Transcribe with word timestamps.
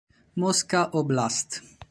Mosca 0.37 0.89
Oblast. 0.95 1.61